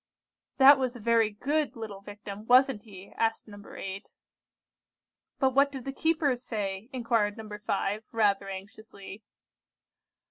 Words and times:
'""That 0.57 0.79
was 0.79 0.95
a 0.95 0.99
very 0.99 1.29
good 1.29 1.75
little 1.75 2.01
Victim, 2.01 2.47
wasn't 2.47 2.81
he?" 2.81 3.11
asked 3.17 3.47
No. 3.47 3.63
8. 3.71 4.09
"But 5.37 5.53
what 5.53 5.71
did 5.71 5.85
the 5.85 5.93
keepers 5.93 6.41
say?" 6.43 6.89
inquired 6.91 7.37
No. 7.37 7.47
5, 7.63 8.07
rather 8.11 8.49
anxiously. 8.49 9.21